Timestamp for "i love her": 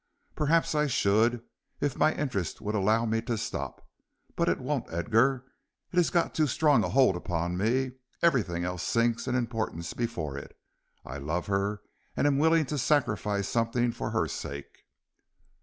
11.05-11.83